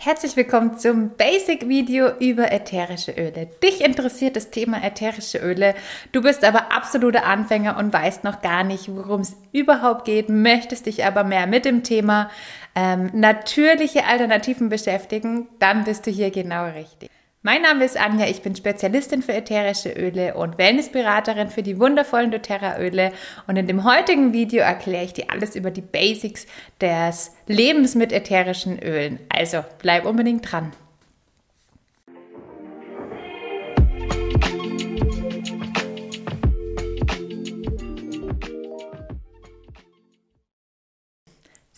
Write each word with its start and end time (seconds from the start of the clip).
Herzlich 0.00 0.36
willkommen 0.36 0.78
zum 0.78 1.16
Basic-Video 1.16 2.10
über 2.20 2.52
ätherische 2.52 3.10
Öle. 3.10 3.46
Dich 3.64 3.84
interessiert 3.84 4.36
das 4.36 4.50
Thema 4.50 4.84
ätherische 4.84 5.38
Öle. 5.38 5.74
Du 6.12 6.22
bist 6.22 6.44
aber 6.44 6.70
absoluter 6.70 7.26
Anfänger 7.26 7.76
und 7.76 7.92
weißt 7.92 8.22
noch 8.22 8.40
gar 8.40 8.62
nicht, 8.62 8.94
worum 8.94 9.22
es 9.22 9.36
überhaupt 9.50 10.04
geht, 10.04 10.28
möchtest 10.28 10.86
dich 10.86 11.04
aber 11.04 11.24
mehr 11.24 11.48
mit 11.48 11.64
dem 11.64 11.82
Thema 11.82 12.30
ähm, 12.76 13.10
natürliche 13.12 14.04
Alternativen 14.04 14.68
beschäftigen, 14.68 15.48
dann 15.58 15.82
bist 15.82 16.06
du 16.06 16.12
hier 16.12 16.30
genau 16.30 16.66
richtig. 16.66 17.10
Mein 17.50 17.62
Name 17.62 17.86
ist 17.86 17.98
Anja, 17.98 18.26
ich 18.26 18.42
bin 18.42 18.54
Spezialistin 18.54 19.22
für 19.22 19.32
ätherische 19.32 19.88
Öle 19.88 20.34
und 20.34 20.58
Wellnessberaterin 20.58 21.48
für 21.48 21.62
die 21.62 21.80
wundervollen 21.80 22.30
doTERRA-Öle 22.30 23.10
und 23.46 23.56
in 23.56 23.66
dem 23.66 23.84
heutigen 23.84 24.34
Video 24.34 24.60
erkläre 24.60 25.06
ich 25.06 25.14
dir 25.14 25.30
alles 25.30 25.56
über 25.56 25.70
die 25.70 25.80
Basics 25.80 26.46
des 26.78 27.34
Lebens 27.46 27.94
mit 27.94 28.12
ätherischen 28.12 28.78
Ölen. 28.78 29.18
Also 29.30 29.64
bleib 29.78 30.04
unbedingt 30.04 30.52
dran. 30.52 30.72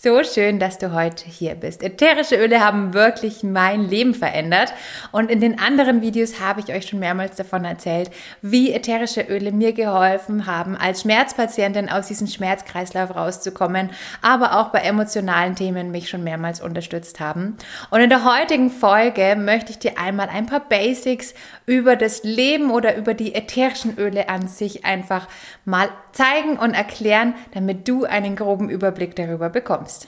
So 0.03 0.25
schön, 0.25 0.59
dass 0.59 0.79
du 0.79 0.95
heute 0.95 1.27
hier 1.27 1.55
bist. 1.55 1.83
Ätherische 1.83 2.37
Öle 2.37 2.65
haben 2.65 2.95
wirklich 2.95 3.43
mein 3.43 3.87
Leben 3.87 4.15
verändert 4.15 4.73
und 5.13 5.31
in 5.31 5.43
den 5.43 5.59
anderen 5.59 6.01
Videos 6.01 6.41
habe 6.41 6.61
ich 6.61 6.73
euch 6.73 6.87
schon 6.87 7.01
mehrmals 7.01 7.37
davon 7.37 7.67
erzählt, 7.67 8.11
wie 8.41 8.73
ätherische 8.73 9.21
Öle 9.21 9.53
mir 9.53 9.75
geholfen 9.75 10.47
haben, 10.47 10.75
als 10.75 11.03
Schmerzpatientin 11.03 11.91
aus 11.91 12.07
diesem 12.07 12.29
Schmerzkreislauf 12.29 13.15
rauszukommen, 13.15 13.91
aber 14.23 14.59
auch 14.59 14.69
bei 14.71 14.79
emotionalen 14.79 15.55
Themen 15.55 15.91
mich 15.91 16.09
schon 16.09 16.25
mehrmals 16.25 16.63
unterstützt 16.63 17.21
haben. 17.21 17.59
Und 17.91 18.01
in 18.01 18.09
der 18.09 18.25
heutigen 18.25 18.71
Folge 18.71 19.37
möchte 19.37 19.73
ich 19.73 19.81
dir 19.81 19.99
einmal 19.99 20.31
ein 20.31 20.47
paar 20.47 20.67
Basics 20.67 21.35
über 21.67 21.95
das 21.95 22.25
Leben 22.25 22.71
oder 22.71 22.97
über 22.97 23.13
die 23.13 23.35
ätherischen 23.35 23.99
Öle 23.99 24.31
an 24.31 24.49
sich 24.49 24.87
einfach 24.87 25.29
mal 25.67 25.91
zeigen 26.13 26.57
und 26.57 26.75
erklären, 26.75 27.35
damit 27.53 27.87
du 27.87 28.05
einen 28.05 28.35
groben 28.35 28.71
Überblick 28.71 29.15
darüber 29.15 29.51
bekommst. 29.51 30.00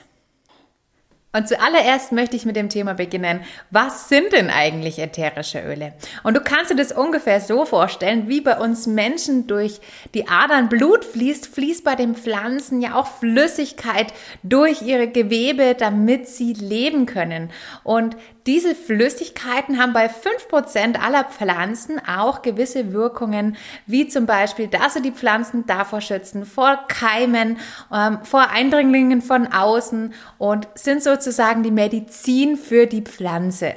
Und 1.35 1.49
zuallererst 1.49 2.13
möchte 2.13 2.37
ich 2.37 2.45
mit 2.45 2.57
dem 2.57 2.69
Thema 2.69 2.93
beginnen. 2.93 3.41
Was 3.71 4.11
sind 4.11 4.35
denn 4.35 4.51
eigentlich 4.51 4.99
ätherische 4.99 5.61
Öle? 5.61 5.95
Und 6.23 6.37
du 6.37 6.43
kannst 6.43 6.71
dir 6.71 6.77
das 6.77 6.93
ungefähr 6.93 7.41
so 7.41 7.65
vorstellen, 7.65 8.29
wie 8.29 8.43
bei 8.43 8.59
uns 8.59 8.87
Menschen 8.87 9.47
durch 9.47 9.81
die 10.13 10.29
Adern 10.29 10.69
Blut 10.69 11.07
fließt, 11.07 11.47
fließt 11.47 11.85
bei 11.85 11.95
den 11.95 12.15
Pflanzen 12.15 12.83
ja 12.83 12.97
auch 12.97 13.07
Flüssigkeit 13.07 14.13
durch 14.43 14.83
ihre 14.83 15.09
Gewebe, 15.09 15.75
damit 15.75 16.29
sie 16.29 16.53
leben 16.53 17.07
können. 17.07 17.51
Und 17.83 18.15
diese 18.47 18.75
Flüssigkeiten 18.75 19.81
haben 19.81 19.93
bei 19.93 20.09
5% 20.09 20.99
aller 20.99 21.23
Pflanzen 21.25 22.01
auch 22.05 22.43
gewisse 22.43 22.93
Wirkungen, 22.93 23.57
wie 23.87 24.09
zum 24.09 24.27
Beispiel, 24.27 24.67
dass 24.67 24.95
sie 24.95 25.03
die 25.03 25.13
Pflanzen 25.13 25.65
davor 25.67 26.01
schützen, 26.01 26.45
vor 26.45 26.77
Keimen, 26.89 27.59
ähm, 27.93 28.19
vor 28.25 28.51
Eindringlingen 28.51 29.23
von 29.23 29.47
außen 29.47 30.13
und 30.39 30.67
sind 30.75 31.05
sozusagen 31.23 31.63
die 31.63 31.71
Medizin 31.71 32.57
für 32.57 32.87
die 32.87 33.03
Pflanze. 33.03 33.75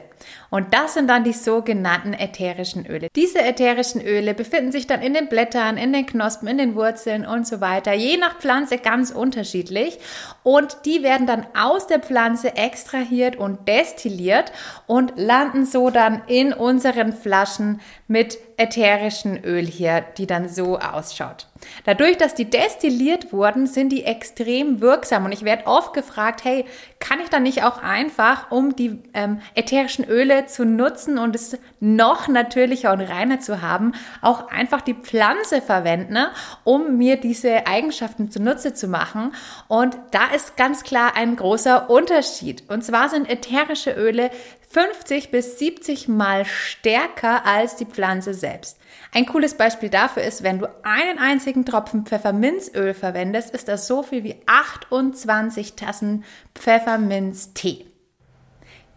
Und 0.49 0.73
das 0.73 0.95
sind 0.95 1.07
dann 1.07 1.23
die 1.23 1.33
sogenannten 1.33 2.13
ätherischen 2.13 2.87
Öle. 2.87 3.09
Diese 3.15 3.41
ätherischen 3.41 4.01
Öle 4.01 4.33
befinden 4.33 4.71
sich 4.71 4.87
dann 4.87 5.01
in 5.01 5.13
den 5.13 5.27
Blättern, 5.27 5.77
in 5.77 5.93
den 5.93 6.05
Knospen, 6.07 6.47
in 6.47 6.57
den 6.57 6.75
Wurzeln 6.75 7.25
und 7.25 7.45
so 7.45 7.61
weiter. 7.61 7.93
Je 7.93 8.17
nach 8.17 8.39
Pflanze 8.39 8.77
ganz 8.77 9.11
unterschiedlich. 9.11 9.99
Und 10.43 10.77
die 10.85 11.03
werden 11.03 11.27
dann 11.27 11.45
aus 11.55 11.85
der 11.87 11.99
Pflanze 11.99 12.55
extrahiert 12.55 13.35
und 13.35 13.67
destilliert 13.67 14.51
und 14.87 15.13
landen 15.15 15.65
so 15.65 15.89
dann 15.91 16.23
in 16.27 16.53
unseren 16.53 17.13
Flaschen 17.13 17.81
mit 18.07 18.37
ätherischen 18.57 19.43
Öl 19.43 19.65
hier, 19.65 20.03
die 20.17 20.25
dann 20.25 20.49
so 20.49 20.79
ausschaut. 20.79 21.47
Dadurch, 21.85 22.17
dass 22.17 22.35
die 22.35 22.49
destilliert 22.49 23.31
wurden, 23.31 23.65
sind 23.65 23.89
die 23.89 24.03
extrem 24.03 24.81
wirksam 24.81 25.23
und 25.23 25.31
ich 25.31 25.43
werde 25.43 25.67
oft 25.67 25.93
gefragt, 25.93 26.43
hey, 26.43 26.65
kann 26.99 27.21
ich 27.21 27.29
da 27.29 27.39
nicht 27.39 27.63
auch 27.63 27.81
einfach, 27.81 28.51
um 28.51 28.75
die 28.75 28.99
ähm, 29.13 29.39
ätherischen 29.53 30.03
Öle 30.05 30.47
zu 30.47 30.65
nutzen 30.65 31.17
und 31.17 31.33
es 31.33 31.57
noch 31.79 32.27
natürlicher 32.27 32.91
und 32.91 33.01
reiner 33.01 33.39
zu 33.39 33.61
haben, 33.61 33.93
auch 34.21 34.49
einfach 34.49 34.81
die 34.81 34.95
Pflanze 34.95 35.61
verwenden, 35.61 36.13
ne, 36.13 36.31
um 36.65 36.97
mir 36.97 37.17
diese 37.17 37.67
Eigenschaften 37.67 38.29
zunutze 38.29 38.73
zu 38.73 38.87
machen. 38.87 39.33
Und 39.67 39.97
da 40.11 40.27
ist 40.35 40.57
ganz 40.57 40.83
klar 40.83 41.15
ein 41.15 41.37
großer 41.37 41.89
Unterschied. 41.89 42.63
Und 42.69 42.83
zwar 42.83 43.07
sind 43.07 43.29
ätherische 43.29 43.91
Öle 43.91 44.29
50 44.69 45.31
bis 45.31 45.59
70 45.59 46.07
mal 46.07 46.45
stärker 46.45 47.45
als 47.45 47.75
die 47.75 47.85
Pflanze 47.85 48.33
selbst. 48.33 48.77
Ein 49.13 49.25
cooles 49.25 49.55
Beispiel 49.55 49.89
dafür 49.89 50.23
ist, 50.23 50.43
wenn 50.43 50.59
du 50.59 50.67
einen 50.83 51.19
einzigen 51.19 51.65
Tropfen 51.65 52.05
Pfefferminzöl 52.05 52.93
verwendest, 52.93 53.53
ist 53.53 53.67
das 53.67 53.87
so 53.87 54.03
viel 54.03 54.23
wie 54.23 54.35
28 54.45 55.75
Tassen 55.75 56.23
Pfefferminztee. 56.53 57.85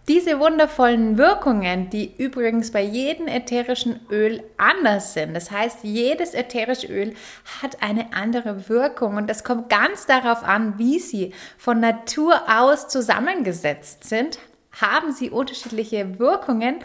Diese 0.08 0.40
wundervollen 0.40 1.18
Wirkungen, 1.18 1.90
die 1.90 2.14
übrigens 2.16 2.72
bei 2.72 2.80
jedem 2.80 3.28
ätherischen 3.28 4.00
Öl 4.10 4.42
anders 4.56 5.12
sind. 5.12 5.34
Das 5.34 5.50
heißt, 5.50 5.80
jedes 5.82 6.32
ätherische 6.32 6.86
Öl 6.86 7.14
hat 7.60 7.82
eine 7.82 8.14
andere 8.14 8.70
Wirkung 8.70 9.16
und 9.16 9.28
das 9.28 9.44
kommt 9.44 9.68
ganz 9.68 10.06
darauf 10.06 10.42
an, 10.44 10.78
wie 10.78 10.98
sie 10.98 11.34
von 11.58 11.80
Natur 11.80 12.40
aus 12.48 12.88
zusammengesetzt 12.88 14.04
sind, 14.04 14.38
haben 14.72 15.12
sie 15.12 15.30
unterschiedliche 15.30 16.18
Wirkungen 16.18 16.76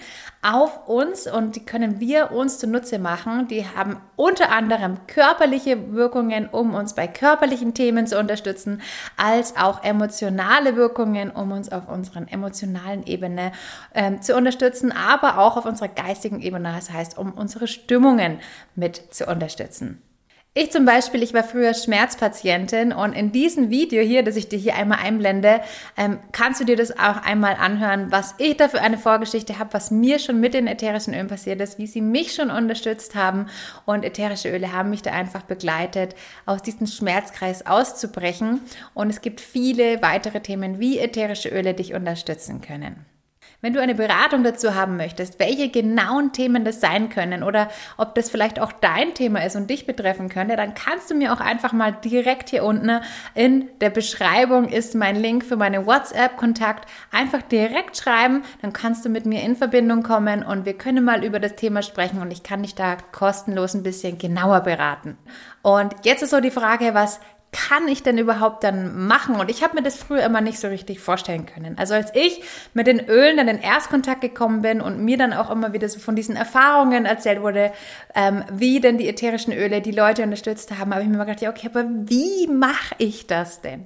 auf 0.42 0.88
uns 0.88 1.28
und 1.28 1.56
die 1.56 1.66
können 1.66 2.00
wir 2.00 2.32
uns 2.32 2.58
zunutze 2.60 2.98
machen. 2.98 3.48
Die 3.48 3.66
haben 3.68 3.98
unter 4.16 4.52
anderem 4.52 5.06
körperliche 5.08 5.94
Wirkungen, 5.94 6.48
um 6.50 6.74
uns 6.74 6.96
bei 6.96 7.08
körperlichen 7.08 7.74
Themen 7.74 8.08
zu 8.08 8.18
unterstützen, 8.20 8.82
als 9.18 9.56
auch 9.58 9.84
emotionale 9.84 10.76
Wirkungen, 10.76 11.30
um 11.30 11.52
uns 11.52 11.72
auf 11.72 11.88
unseren 11.88 12.28
emotionalen 12.28 13.06
Ebene 13.06 13.52
ähm, 13.94 14.22
zu 14.22 14.36
unterstützen, 14.36 14.92
aber 14.92 15.38
auch 15.38 15.58
auf 15.58 15.66
unserer 15.66 15.90
geistigen 15.90 16.42
Ebene, 16.42 16.74
das 16.74 16.92
heißt, 16.92 17.18
um 17.18 17.34
unsere 17.34 17.68
Stimmungen 17.68 18.40
mit 18.76 19.14
zu 19.14 19.26
unterstützen. 19.26 20.02
Ich 20.56 20.72
zum 20.72 20.86
Beispiel, 20.86 21.24
ich 21.24 21.34
war 21.34 21.44
früher 21.44 21.74
Schmerzpatientin 21.74 22.94
und 22.94 23.14
in 23.14 23.31
diesem 23.31 23.72
Video 23.72 24.03
hier, 24.03 24.22
das 24.22 24.36
ich 24.36 24.50
dir 24.50 24.59
hier 24.59 24.75
einmal 24.75 25.00
einblende, 25.00 25.62
ähm, 25.97 26.19
kannst 26.31 26.62
du 26.62 26.66
dir 26.66 26.75
das 26.75 26.91
auch 26.91 27.24
einmal 27.25 27.56
anhören, 27.56 28.12
was 28.12 28.36
ich 28.38 28.58
da 28.58 28.68
für 28.68 28.80
eine 28.80 29.00
Vorgeschichte 29.00 29.58
habe, 29.58 29.74
was 29.74 29.90
mir 29.90 30.19
schon 30.19 30.40
mit 30.40 30.53
den 30.53 30.68
ätherischen 30.68 31.16
Ölen 31.16 31.28
passiert 31.28 31.59
ist, 31.59 31.80
wie 31.80 31.88
sie 31.88 32.02
mich 32.02 32.36
schon 32.36 32.52
unterstützt 32.52 33.16
haben 33.16 33.47
und 33.88 34.06
ätherische 34.06 34.52
Öle 34.52 34.72
haben 34.72 34.91
mich 34.91 35.02
da 35.02 35.12
einfach 35.12 35.41
begleitet, 35.41 36.14
aus 36.46 36.62
diesem 36.62 36.85
Schmerzkreis 36.85 37.66
auszubrechen 37.66 38.62
und 38.94 39.09
es 39.09 39.22
gibt 39.22 39.41
viele 39.41 40.03
weitere 40.03 40.40
Themen, 40.40 40.80
wie 40.80 41.00
ätherische 41.00 41.50
Öle 41.50 41.74
dich 41.74 41.96
unterstützen 41.96 42.62
können. 42.62 43.08
Wenn 43.63 43.72
du 43.72 43.79
eine 43.79 43.96
Beratung 43.96 44.44
dazu 44.44 44.75
haben 44.75 44.97
möchtest, 44.97 45.40
welche 45.40 45.69
genauen 45.69 46.34
Themen 46.34 46.66
das 46.66 46.81
sein 46.81 47.07
können 47.07 47.44
oder 47.44 47.69
ob 47.96 48.13
das 48.13 48.29
vielleicht 48.29 48.59
auch 48.59 48.74
dein 48.74 49.13
Thema 49.13 49.41
ist 49.46 49.56
und 49.56 49.69
dich 49.69 49.85
betreffen 49.85 50.28
könnte, 50.28 50.57
dann 50.57 50.74
kannst 50.74 51.09
du 51.09 51.16
mir 51.16 51.31
auch 51.31 51.40
einfach 51.40 51.72
mal 51.72 51.94
direkt 51.94 52.50
hier 52.50 52.66
unten 52.66 53.00
in 53.35 53.69
der 53.79 53.90
Beschreibung 53.90 54.68
ist 54.68 54.96
mein 54.96 55.16
Link 55.16 55.46
für 55.46 55.56
meine 55.56 55.85
WhatsApp-Kontakt. 55.85 56.90
Einfach 57.09 57.41
direkt 57.41 57.96
schreiben, 57.96 58.44
dann 58.62 58.73
kannst 58.73 59.06
du 59.06 59.09
mit 59.09 59.25
mir 59.25 59.41
in 59.44 59.56
Verbindung 59.56 60.03
kommen 60.03 60.44
und 60.44 60.66
wir 60.66 60.78
können 60.78 61.06
mal 61.06 61.23
über 61.23 61.40
das 61.40 61.56
Thema 61.56 61.84
sprechen 61.84 62.19
und 62.19 62.31
ich 62.31 62.44
kann 62.44 62.63
dich 62.63 62.75
da 62.75 62.97
kostenlos 63.13 63.75
ein 63.75 63.84
bisschen 63.84 64.18
genauer 64.18 64.59
beraten. 64.59 65.18
Und 65.62 65.96
jetzt 66.03 66.22
ist 66.22 66.31
so 66.31 66.41
die 66.41 66.52
Frage, 66.52 66.94
was 66.94 67.22
kann 67.53 67.88
ich 67.88 68.03
denn 68.03 68.18
überhaupt 68.18 68.64
dann 68.64 69.08
machen? 69.08 69.36
Und 69.36 69.50
ich 69.50 69.64
habe 69.64 69.75
mir 69.75 69.84
das 69.84 69.96
früher 69.96 70.24
immer 70.24 70.41
nicht 70.41 70.59
so 70.59 70.68
richtig 70.68 71.00
vorstellen 71.00 71.46
können. 71.46 71.78
Also 71.78 71.94
als 71.94 72.12
ich 72.14 72.41
mit 72.74 72.88
den 72.88 73.00
Ölen 73.08 73.38
dann 73.38 73.47
in 73.47 73.59
Erstkontakt 73.59 74.22
gekommen 74.22 74.61
bin 74.61 74.82
und 74.82 75.03
mir 75.05 75.17
dann 75.17 75.32
auch 75.32 75.50
immer 75.50 75.72
wieder 75.72 75.88
so 75.88 76.00
von 76.00 76.16
diesen 76.16 76.35
Erfahrungen 76.35 77.05
erzählt 77.05 77.41
wurde, 77.41 77.72
ähm, 78.16 78.44
wie 78.52 78.82
denn 78.82 78.97
die 78.97 79.08
ätherischen 79.08 79.53
Öle 79.53 79.82
die 79.82 79.91
Leute 79.91 80.23
unterstützt 80.23 80.78
haben, 80.78 80.94
habe 80.94 81.03
ich 81.03 81.09
mir 81.09 81.17
mal 81.17 81.23
gedacht, 81.23 81.41
ja, 81.41 81.50
okay, 81.50 81.70
aber 81.72 81.85
wie 81.88 82.47
mache 82.47 82.96
ich 82.97 83.28
das 83.28 83.61
denn? 83.61 83.85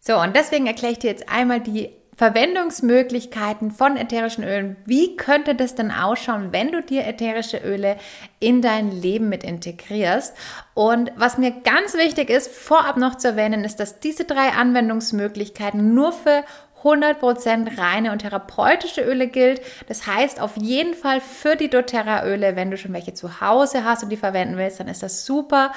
So, 0.00 0.18
und 0.18 0.34
deswegen 0.34 0.66
erkläre 0.66 0.92
ich 0.92 0.98
dir 0.98 1.10
jetzt 1.10 1.28
einmal 1.28 1.60
die 1.60 1.90
Verwendungsmöglichkeiten 2.16 3.70
von 3.70 3.96
ätherischen 3.96 4.44
Ölen. 4.44 4.76
Wie 4.84 5.16
könnte 5.16 5.54
das 5.54 5.74
denn 5.74 5.90
ausschauen, 5.90 6.52
wenn 6.52 6.70
du 6.70 6.82
dir 6.82 7.06
ätherische 7.06 7.56
Öle 7.58 7.96
in 8.38 8.60
dein 8.60 8.90
Leben 8.90 9.30
mit 9.30 9.42
integrierst? 9.42 10.36
Und 10.74 11.10
was 11.16 11.38
mir 11.38 11.50
ganz 11.50 11.94
wichtig 11.94 12.28
ist, 12.28 12.50
vorab 12.52 12.98
noch 12.98 13.16
zu 13.16 13.28
erwähnen, 13.28 13.64
ist, 13.64 13.80
dass 13.80 13.98
diese 13.98 14.24
drei 14.24 14.50
Anwendungsmöglichkeiten 14.50 15.94
nur 15.94 16.12
für 16.12 16.44
100% 16.82 17.78
reine 17.78 18.12
und 18.12 18.20
therapeutische 18.20 19.02
Öle 19.02 19.28
gilt. 19.28 19.60
Das 19.88 20.06
heißt 20.06 20.40
auf 20.40 20.56
jeden 20.56 20.94
Fall 20.94 21.20
für 21.20 21.56
die 21.56 21.70
doTERRA 21.70 22.26
Öle, 22.26 22.56
wenn 22.56 22.70
du 22.70 22.76
schon 22.76 22.92
welche 22.92 23.14
zu 23.14 23.40
Hause 23.40 23.84
hast 23.84 24.02
und 24.02 24.10
die 24.10 24.16
verwenden 24.16 24.56
willst, 24.56 24.80
dann 24.80 24.88
ist 24.88 25.02
das 25.02 25.24
super. 25.24 25.72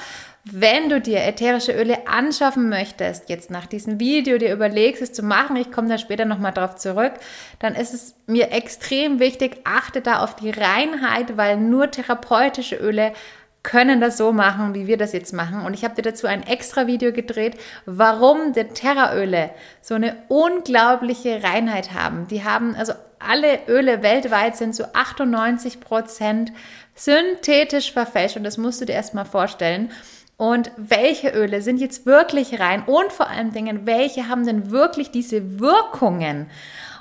Wenn 0.47 0.89
du 0.89 1.01
dir 1.01 1.23
ätherische 1.23 1.71
Öle 1.71 2.07
anschaffen 2.07 2.69
möchtest, 2.69 3.29
jetzt 3.29 3.49
nach 3.49 3.65
diesem 3.65 3.99
Video 3.99 4.37
dir 4.37 4.53
überlegst, 4.53 5.01
es 5.01 5.11
zu 5.11 5.23
machen, 5.23 5.55
ich 5.55 5.71
komme 5.71 5.89
da 5.89 5.97
später 5.97 6.25
nochmal 6.25 6.53
drauf 6.53 6.75
zurück, 6.75 7.13
dann 7.57 7.73
ist 7.73 7.95
es 7.95 8.15
mir 8.27 8.51
extrem 8.51 9.19
wichtig, 9.19 9.57
achte 9.63 10.01
da 10.01 10.19
auf 10.19 10.35
die 10.35 10.51
Reinheit, 10.51 11.35
weil 11.35 11.57
nur 11.57 11.89
therapeutische 11.89 12.75
Öle 12.75 13.13
können 13.65 13.99
das 13.99 14.15
so 14.17 14.31
machen, 14.31 14.75
wie 14.75 14.85
wir 14.85 14.95
das 14.95 15.11
jetzt 15.11 15.33
machen. 15.33 15.65
Und 15.65 15.73
ich 15.73 15.83
habe 15.83 15.95
dir 15.95 16.03
dazu 16.03 16.27
ein 16.27 16.45
extra 16.45 16.85
Video 16.85 17.11
gedreht, 17.11 17.57
warum 17.87 18.53
die 18.53 18.63
Terraöle 18.63 19.49
so 19.81 19.95
eine 19.95 20.15
unglaubliche 20.27 21.43
Reinheit 21.43 21.91
haben. 21.91 22.27
Die 22.27 22.43
haben, 22.43 22.75
also 22.75 22.93
alle 23.17 23.67
Öle 23.67 24.03
weltweit 24.03 24.55
sind 24.55 24.75
zu 24.75 24.93
98 24.93 25.79
Prozent 25.79 26.53
synthetisch 26.93 27.91
verfälscht. 27.91 28.37
Und 28.37 28.43
das 28.43 28.59
musst 28.59 28.81
du 28.81 28.85
dir 28.85 28.93
erstmal 28.93 29.25
vorstellen. 29.25 29.91
Und 30.37 30.69
welche 30.77 31.29
Öle 31.29 31.63
sind 31.63 31.79
jetzt 31.79 32.05
wirklich 32.05 32.59
rein? 32.59 32.83
Und 32.85 33.11
vor 33.11 33.29
allen 33.29 33.51
Dingen, 33.51 33.87
welche 33.87 34.29
haben 34.29 34.45
denn 34.45 34.69
wirklich 34.69 35.09
diese 35.09 35.59
Wirkungen? 35.59 36.51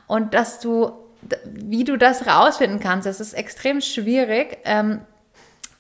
Und 0.07 0.33
dass 0.33 0.61
du, 0.61 0.93
wie 1.45 1.85
du 1.85 1.99
das 1.99 2.27
rausfinden 2.27 2.81
kannst, 2.81 3.07
das 3.07 3.21
ist 3.21 3.35
extrem 3.35 3.83
schwierig. 3.83 4.57
Ähm, 4.65 5.03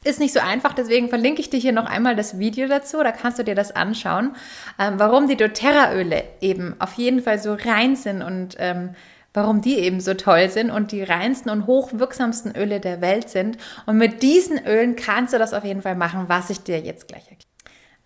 ist 0.04 0.20
nicht 0.20 0.32
so 0.32 0.40
einfach, 0.40 0.74
deswegen 0.74 1.08
verlinke 1.08 1.40
ich 1.40 1.50
dir 1.50 1.58
hier 1.58 1.72
noch 1.72 1.86
einmal 1.86 2.14
das 2.14 2.38
Video 2.38 2.68
dazu, 2.68 2.98
da 3.02 3.10
kannst 3.10 3.38
du 3.38 3.42
dir 3.42 3.54
das 3.54 3.74
anschauen, 3.74 4.36
ähm, 4.78 4.94
warum 4.98 5.28
die 5.28 5.36
doTERRA-Öle 5.36 6.24
eben 6.40 6.76
auf 6.78 6.94
jeden 6.94 7.22
Fall 7.22 7.38
so 7.38 7.54
rein 7.54 7.96
sind 7.96 8.22
und 8.22 8.56
ähm, 8.58 8.90
warum 9.32 9.60
die 9.60 9.78
eben 9.78 10.00
so 10.00 10.14
toll 10.14 10.48
sind 10.48 10.70
und 10.70 10.92
die 10.92 11.02
reinsten 11.02 11.50
und 11.50 11.66
hochwirksamsten 11.66 12.54
Öle 12.56 12.80
der 12.80 13.00
Welt 13.00 13.28
sind. 13.28 13.58
Und 13.84 13.98
mit 13.98 14.22
diesen 14.22 14.64
Ölen 14.64 14.94
kannst 14.94 15.34
du 15.34 15.38
das 15.38 15.52
auf 15.52 15.64
jeden 15.64 15.82
Fall 15.82 15.96
machen, 15.96 16.24
was 16.28 16.50
ich 16.50 16.60
dir 16.60 16.78
jetzt 16.80 17.08
gleich 17.08 17.28
erkläre. 17.28 17.53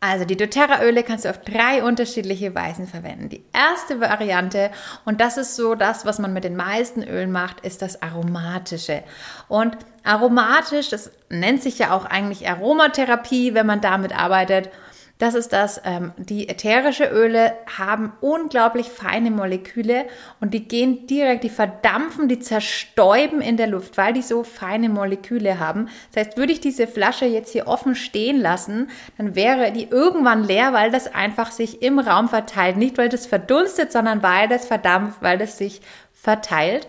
Also 0.00 0.25
die 0.25 0.37
doTERRA-Öle 0.37 1.03
kannst 1.03 1.25
du 1.25 1.31
auf 1.31 1.41
drei 1.41 1.83
unterschiedliche 1.83 2.55
Weisen 2.55 2.87
verwenden. 2.87 3.31
Die 3.31 3.43
erste 3.53 4.00
Variante, 4.00 4.71
und 5.05 5.21
das 5.21 5.39
ist 5.39 5.56
so 5.56 5.75
das, 5.75 6.06
was 6.06 6.21
man 6.21 6.33
mit 6.33 6.45
den 6.45 6.55
meisten 6.55 7.03
Ölen 7.03 7.33
macht, 7.33 7.61
ist 7.62 7.83
das 7.83 8.00
aromatische. 8.00 9.03
Und 9.49 9.77
aromatisch, 10.05 10.89
das 10.89 11.11
nennt 11.29 11.62
sich 11.62 11.81
ja 11.81 11.93
auch 11.93 12.05
eigentlich 12.05 12.49
Aromatherapie, 12.49 13.55
wenn 13.55 13.67
man 13.67 13.81
damit 13.81 14.17
arbeitet. 14.17 14.71
Das 15.19 15.35
ist 15.35 15.53
das, 15.53 15.81
ähm, 15.85 16.12
die 16.17 16.49
ätherische 16.49 17.06
Öle 17.06 17.53
haben 17.76 18.12
unglaublich 18.20 18.87
feine 18.87 19.32
Moleküle 19.32 20.06
und 20.41 20.55
die 20.55 20.69
gehen 20.69 21.09
direkt, 21.09 21.43
die 21.43 21.50
verdampfen, 21.50 22.29
die 22.29 22.38
zerstäuben 22.38 23.41
in 23.41 23.56
der 23.56 23.67
Luft, 23.67 23.97
weil 23.97 24.12
die 24.12 24.23
so 24.23 24.44
feine 24.44 24.88
Moleküle 24.88 25.59
haben. 25.59 25.88
Das 26.12 26.25
heißt, 26.25 26.38
würde 26.38 26.53
ich 26.53 26.61
diese 26.61 26.87
Flasche 26.87 27.25
jetzt 27.25 27.53
hier 27.53 27.67
offen 27.67 27.97
stehen 27.97 28.41
lassen, 28.41 28.91
dann 29.17 29.35
wäre 29.35 29.73
die 29.73 29.88
irgendwann 29.91 30.44
leer, 30.44 30.73
weil 30.73 30.93
das 30.93 31.12
einfach 31.12 31.50
sich 31.50 31.82
im 31.82 31.99
Raum 31.99 32.29
verteilt. 32.29 32.76
Nicht, 32.76 32.97
weil 32.97 33.09
das 33.09 33.26
verdunstet, 33.26 33.91
sondern 33.91 34.23
weil 34.23 34.47
das 34.47 34.67
verdampft, 34.67 35.21
weil 35.21 35.37
das 35.37 35.59
sich 35.59 35.81
verteilt. 36.12 36.87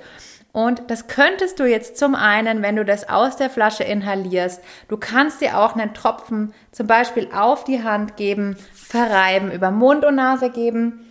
Und 0.51 0.81
das 0.87 1.07
könntest 1.07 1.59
du 1.59 1.65
jetzt 1.65 1.97
zum 1.97 2.15
einen, 2.15 2.63
wenn 2.63 2.75
du 2.75 2.83
das 2.83 3.07
aus 3.07 3.35
der 3.35 3.49
Flasche 3.49 3.83
inhalierst, 3.83 4.61
du 4.87 4.97
kannst 4.97 5.41
dir 5.41 5.59
auch 5.59 5.75
einen 5.75 5.93
Tropfen 5.93 6.53
zum 6.71 6.87
Beispiel 6.87 7.29
auf 7.33 7.63
die 7.63 7.83
Hand 7.83 8.17
geben, 8.17 8.57
verreiben, 8.73 9.51
über 9.51 9.69
Mund 9.69 10.05
und 10.05 10.15
Nase 10.15 10.49
geben 10.49 11.05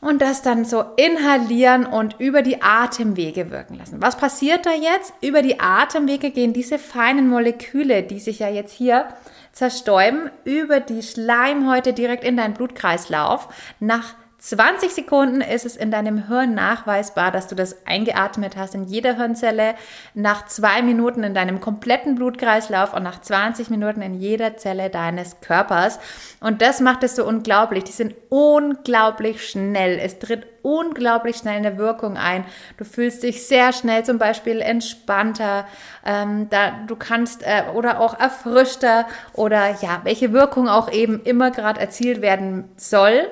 und 0.00 0.20
das 0.20 0.42
dann 0.42 0.64
so 0.64 0.84
inhalieren 0.96 1.86
und 1.86 2.20
über 2.20 2.42
die 2.42 2.62
Atemwege 2.62 3.50
wirken 3.50 3.78
lassen. 3.78 4.02
Was 4.02 4.16
passiert 4.16 4.66
da 4.66 4.72
jetzt? 4.72 5.14
Über 5.22 5.40
die 5.40 5.58
Atemwege 5.58 6.30
gehen 6.30 6.52
diese 6.52 6.78
feinen 6.78 7.28
Moleküle, 7.28 8.02
die 8.02 8.20
sich 8.20 8.40
ja 8.40 8.48
jetzt 8.48 8.72
hier 8.72 9.08
zerstäuben, 9.52 10.30
über 10.44 10.80
die 10.80 11.02
Schleimhäute 11.02 11.94
direkt 11.94 12.24
in 12.24 12.36
deinen 12.36 12.52
Blutkreislauf 12.52 13.48
nach 13.80 14.14
20 14.46 14.92
Sekunden 14.92 15.40
ist 15.40 15.66
es 15.66 15.74
in 15.74 15.90
deinem 15.90 16.28
Hirn 16.28 16.54
nachweisbar, 16.54 17.32
dass 17.32 17.48
du 17.48 17.56
das 17.56 17.84
eingeatmet 17.84 18.56
hast 18.56 18.76
in 18.76 18.84
jeder 18.84 19.16
Hirnzelle, 19.16 19.74
nach 20.14 20.46
zwei 20.46 20.82
Minuten 20.82 21.24
in 21.24 21.34
deinem 21.34 21.60
kompletten 21.60 22.14
Blutkreislauf 22.14 22.94
und 22.94 23.02
nach 23.02 23.20
20 23.20 23.70
Minuten 23.70 24.02
in 24.02 24.14
jeder 24.14 24.56
Zelle 24.56 24.88
deines 24.88 25.40
Körpers. 25.40 25.98
Und 26.38 26.62
das 26.62 26.78
macht 26.78 27.02
es 27.02 27.16
so 27.16 27.26
unglaublich. 27.26 27.82
Die 27.82 27.92
sind 27.92 28.14
unglaublich 28.28 29.48
schnell. 29.50 29.98
Es 29.98 30.20
tritt 30.20 30.46
unglaublich 30.62 31.38
schnell 31.38 31.56
eine 31.56 31.76
Wirkung 31.76 32.16
ein. 32.16 32.44
Du 32.76 32.84
fühlst 32.84 33.24
dich 33.24 33.48
sehr 33.48 33.72
schnell 33.72 34.04
zum 34.04 34.18
Beispiel 34.18 34.60
entspannter, 34.60 35.66
ähm, 36.04 36.48
da, 36.50 36.70
du 36.86 36.94
kannst 36.94 37.42
äh, 37.42 37.64
oder 37.74 37.98
auch 37.98 38.16
erfrischter 38.16 39.06
oder 39.32 39.70
ja, 39.82 40.02
welche 40.04 40.32
Wirkung 40.32 40.68
auch 40.68 40.92
eben 40.92 41.20
immer 41.24 41.50
gerade 41.50 41.80
erzielt 41.80 42.22
werden 42.22 42.70
soll. 42.76 43.28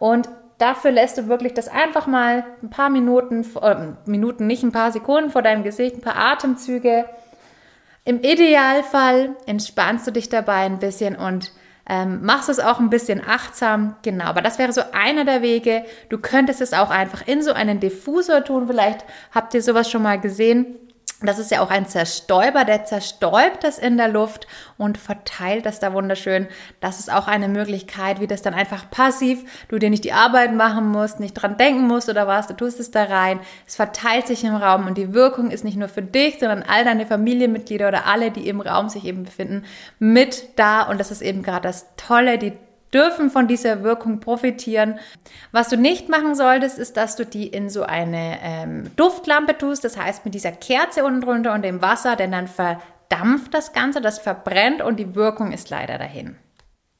Und 0.00 0.28
Dafür 0.58 0.90
lässt 0.90 1.16
du 1.18 1.28
wirklich 1.28 1.54
das 1.54 1.68
einfach 1.68 2.06
mal 2.06 2.44
ein 2.62 2.70
paar 2.70 2.90
Minuten, 2.90 3.46
äh, 3.62 3.76
Minuten 4.06 4.46
nicht 4.46 4.62
ein 4.64 4.72
paar 4.72 4.92
Sekunden 4.92 5.30
vor 5.30 5.42
deinem 5.42 5.62
Gesicht, 5.62 5.96
ein 5.96 6.00
paar 6.00 6.16
Atemzüge. 6.16 7.04
Im 8.04 8.20
Idealfall 8.20 9.36
entspannst 9.46 10.06
du 10.06 10.10
dich 10.10 10.28
dabei 10.28 10.64
ein 10.64 10.78
bisschen 10.78 11.14
und 11.14 11.52
ähm, 11.88 12.24
machst 12.24 12.48
es 12.48 12.58
auch 12.58 12.80
ein 12.80 12.90
bisschen 12.90 13.22
achtsam. 13.26 13.96
Genau, 14.02 14.24
aber 14.24 14.42
das 14.42 14.58
wäre 14.58 14.72
so 14.72 14.82
einer 14.92 15.24
der 15.24 15.42
Wege. 15.42 15.84
Du 16.08 16.18
könntest 16.18 16.60
es 16.60 16.72
auch 16.72 16.90
einfach 16.90 17.26
in 17.26 17.42
so 17.42 17.52
einen 17.52 17.80
Diffusor 17.80 18.44
tun. 18.44 18.66
Vielleicht 18.66 19.04
habt 19.34 19.54
ihr 19.54 19.62
sowas 19.62 19.90
schon 19.90 20.02
mal 20.02 20.20
gesehen 20.20 20.76
das 21.20 21.40
ist 21.40 21.50
ja 21.50 21.62
auch 21.62 21.70
ein 21.70 21.86
Zerstäuber, 21.86 22.64
der 22.64 22.84
zerstäubt 22.84 23.64
das 23.64 23.78
in 23.78 23.96
der 23.96 24.06
Luft 24.06 24.46
und 24.76 24.98
verteilt 24.98 25.66
das 25.66 25.80
da 25.80 25.92
wunderschön. 25.92 26.46
Das 26.80 27.00
ist 27.00 27.12
auch 27.12 27.26
eine 27.26 27.48
Möglichkeit, 27.48 28.20
wie 28.20 28.28
das 28.28 28.40
dann 28.40 28.54
einfach 28.54 28.88
passiv, 28.88 29.42
du 29.68 29.80
dir 29.80 29.90
nicht 29.90 30.04
die 30.04 30.12
Arbeit 30.12 30.54
machen 30.54 30.86
musst, 30.88 31.18
nicht 31.18 31.34
dran 31.34 31.56
denken 31.56 31.88
musst 31.88 32.08
oder 32.08 32.28
was, 32.28 32.46
du 32.46 32.54
tust 32.54 32.78
es 32.78 32.92
da 32.92 33.04
rein. 33.04 33.40
Es 33.66 33.74
verteilt 33.74 34.28
sich 34.28 34.44
im 34.44 34.54
Raum 34.54 34.86
und 34.86 34.96
die 34.96 35.12
Wirkung 35.12 35.50
ist 35.50 35.64
nicht 35.64 35.76
nur 35.76 35.88
für 35.88 36.02
dich, 36.02 36.38
sondern 36.38 36.62
all 36.62 36.84
deine 36.84 37.04
Familienmitglieder 37.04 37.88
oder 37.88 38.06
alle, 38.06 38.30
die 38.30 38.48
im 38.48 38.60
Raum 38.60 38.88
sich 38.88 39.04
eben 39.04 39.24
befinden, 39.24 39.64
mit 39.98 40.56
da. 40.56 40.82
Und 40.82 40.98
das 40.98 41.10
ist 41.10 41.22
eben 41.22 41.42
gerade 41.42 41.62
das 41.62 41.86
Tolle, 41.96 42.38
die 42.38 42.52
dürfen 42.92 43.30
von 43.30 43.48
dieser 43.48 43.82
Wirkung 43.82 44.20
profitieren. 44.20 44.98
Was 45.52 45.68
du 45.68 45.76
nicht 45.76 46.08
machen 46.08 46.34
solltest, 46.34 46.78
ist, 46.78 46.96
dass 46.96 47.16
du 47.16 47.24
die 47.26 47.46
in 47.46 47.68
so 47.68 47.82
eine 47.82 48.38
ähm, 48.42 48.90
Duftlampe 48.96 49.56
tust, 49.56 49.84
das 49.84 49.96
heißt 49.96 50.24
mit 50.24 50.34
dieser 50.34 50.52
Kerze 50.52 51.04
unten 51.04 51.20
drunter 51.20 51.54
und 51.54 51.62
dem 51.62 51.82
Wasser, 51.82 52.16
denn 52.16 52.32
dann 52.32 52.48
verdampft 52.48 53.52
das 53.54 53.72
Ganze, 53.72 54.00
das 54.00 54.18
verbrennt 54.18 54.82
und 54.82 54.96
die 54.96 55.14
Wirkung 55.14 55.52
ist 55.52 55.70
leider 55.70 55.98
dahin. 55.98 56.36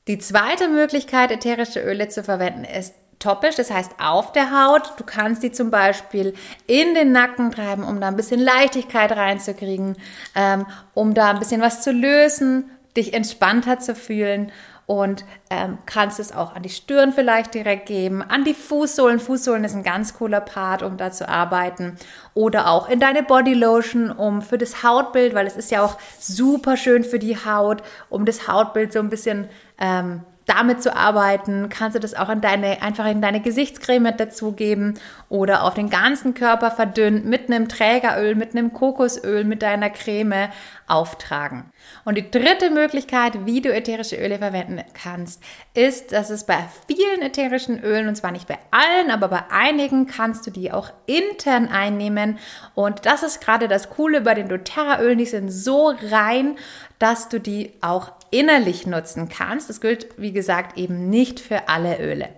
Die 0.08 0.19
zweite 0.19 0.69
Möglichkeit, 0.69 1.31
ätherische 1.31 1.81
Öle 1.81 2.08
zu 2.08 2.25
verwenden, 2.25 2.64
ist 2.64 2.94
topisch, 3.19 3.56
das 3.56 3.70
heißt 3.70 3.93
auf 4.00 4.32
der 4.32 4.50
Haut. 4.50 4.93
Du 4.96 5.05
kannst 5.05 5.43
die 5.43 5.52
zum 5.52 5.70
Beispiel 5.70 6.34
in 6.67 6.94
den 6.94 7.12
Nacken 7.12 7.50
treiben, 7.50 7.84
um 7.84 8.00
da 8.00 8.08
ein 8.08 8.17
bisschen 8.17 8.41
Leichtigkeit 8.41 9.13
reinzukriegen, 9.13 9.96
ähm, 10.34 10.67
um 10.94 11.15
da 11.15 11.31
ein 11.31 11.39
bisschen 11.39 11.60
was 11.60 11.82
zu 11.82 11.93
lösen, 11.93 12.70
dich 12.96 13.13
entspannter 13.13 13.79
zu 13.79 13.94
fühlen 13.94 14.51
und 14.89 15.27
ähm, 15.51 15.77
kannst 15.85 16.19
es 16.19 16.33
auch 16.33 16.55
an 16.57 16.63
die 16.63 16.71
Stirn 16.71 17.13
vielleicht 17.13 17.53
direkt 17.53 17.85
geben, 17.85 18.23
an 18.23 18.45
die 18.45 18.55
Fußsohlen. 18.55 19.21
Fußsohlen 19.21 19.63
ist 19.65 19.75
ein 19.75 19.83
ganz 19.83 20.15
cooler 20.15 20.41
Part, 20.41 20.83
um 20.83 20.97
da 20.97 21.13
zu 21.13 21.29
arbeiten. 21.29 21.99
Oder 22.33 22.71
auch 22.71 22.89
in 22.89 22.99
deine 22.99 23.23
Bodylotion, 23.23 24.11
um 24.11 24.41
für 24.41 24.57
das 24.57 24.83
Hautbild, 24.83 25.35
weil 25.35 25.47
es 25.47 25.59
ist 25.59 25.71
ja 25.71 25.85
auch 25.85 25.99
super 26.19 26.79
schön 26.79 27.05
für 27.05 27.19
die 27.19 27.37
Haut, 27.37 27.83
um 28.09 28.25
das 28.25 28.49
Hautbild 28.49 28.95
so 28.95 28.99
ein 29.01 29.11
bisschen 29.11 29.51
ähm, 29.79 30.23
damit 30.48 30.82
zu 30.82 30.96
arbeiten, 30.96 31.69
kannst 31.69 31.94
du 31.94 32.00
das 32.00 32.14
auch 32.14 32.31
in 32.31 32.40
deine, 32.40 32.82
einfach 32.82 33.06
in 33.06 33.20
deine 33.20 33.40
Gesichtscreme 33.40 34.17
dazugeben 34.17 34.98
oder 35.28 35.62
auf 35.64 35.74
den 35.74 35.90
ganzen 35.90 36.34
Körper 36.34 36.70
verdünnt 36.70 37.26
mit 37.26 37.48
einem 37.48 37.69
Trägeröl, 37.69 38.34
mit 38.34 38.56
einem 38.56 38.72
Kokosöl, 38.72 39.44
mit 39.44 39.62
deiner 39.62 39.90
Creme 39.90 40.48
auftragen. 40.86 41.70
Und 42.05 42.17
die 42.17 42.31
dritte 42.31 42.70
Möglichkeit, 42.70 43.44
wie 43.44 43.60
du 43.60 43.72
ätherische 43.72 44.17
Öle 44.17 44.38
verwenden 44.38 44.82
kannst, 44.94 45.43
ist, 45.74 46.12
dass 46.12 46.31
es 46.31 46.44
bei 46.44 46.58
vielen 46.86 47.20
ätherischen 47.20 47.82
Ölen, 47.82 48.08
und 48.08 48.17
zwar 48.17 48.32
nicht 48.32 48.48
bei 48.48 48.58
allen, 48.70 49.10
aber 49.10 49.28
bei 49.28 49.43
einigen, 49.50 50.06
kannst 50.06 50.46
du 50.46 50.50
die 50.50 50.72
auch 50.72 50.90
intern 51.06 51.69
einnehmen. 51.69 52.38
Und 52.74 53.05
das 53.05 53.22
ist 53.22 53.43
gerade 53.43 53.69
das 53.69 53.90
Coole 53.90 54.22
bei 54.22 54.32
den 54.34 54.48
doTERRA-Ölen, 54.48 55.19
die 55.19 55.26
sind 55.26 55.50
so 55.50 55.94
rein, 56.10 56.56
dass 56.98 57.28
du 57.28 57.40
die 57.40 57.72
auch 57.81 58.12
innerlich 58.31 58.86
nutzen 58.86 59.28
kannst. 59.28 59.69
Das 59.69 59.81
gilt, 59.81 60.08
wie 60.17 60.32
gesagt, 60.32 60.78
eben 60.78 61.10
nicht 61.10 61.40
für 61.40 61.69
alle 61.69 61.98
Öle. 62.00 62.28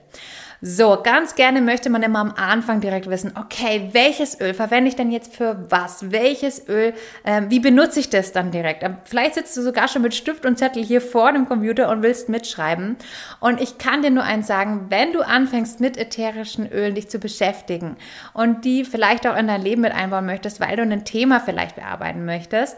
So, 0.62 0.98
ganz 1.02 1.36
gerne 1.36 1.62
möchte 1.62 1.88
man 1.88 2.02
immer 2.02 2.18
am 2.18 2.34
Anfang 2.36 2.82
direkt 2.82 3.08
wissen, 3.08 3.32
okay, 3.34 3.88
welches 3.92 4.38
Öl 4.42 4.52
verwende 4.52 4.90
ich 4.90 4.96
denn 4.96 5.10
jetzt 5.10 5.34
für 5.34 5.64
was? 5.70 6.10
Welches 6.10 6.68
Öl, 6.68 6.92
äh, 7.24 7.42
wie 7.48 7.60
benutze 7.60 7.98
ich 7.98 8.10
das 8.10 8.32
dann 8.32 8.50
direkt? 8.50 8.82
Ähm, 8.82 8.98
vielleicht 9.04 9.36
sitzt 9.36 9.56
du 9.56 9.62
sogar 9.62 9.88
schon 9.88 10.02
mit 10.02 10.14
Stift 10.14 10.44
und 10.44 10.58
Zettel 10.58 10.84
hier 10.84 11.00
vor 11.00 11.32
dem 11.32 11.48
Computer 11.48 11.88
und 11.88 12.02
willst 12.02 12.28
mitschreiben. 12.28 12.96
Und 13.40 13.58
ich 13.58 13.78
kann 13.78 14.02
dir 14.02 14.10
nur 14.10 14.22
eins 14.22 14.48
sagen, 14.48 14.88
wenn 14.90 15.14
du 15.14 15.22
anfängst 15.22 15.80
mit 15.80 15.96
ätherischen 15.96 16.70
Ölen 16.70 16.94
dich 16.94 17.08
zu 17.08 17.18
beschäftigen 17.18 17.96
und 18.34 18.66
die 18.66 18.84
vielleicht 18.84 19.26
auch 19.26 19.38
in 19.38 19.46
dein 19.46 19.62
Leben 19.62 19.80
mit 19.80 19.94
einbauen 19.94 20.26
möchtest, 20.26 20.60
weil 20.60 20.76
du 20.76 20.82
ein 20.82 21.06
Thema 21.06 21.40
vielleicht 21.40 21.76
bearbeiten 21.76 22.26
möchtest, 22.26 22.76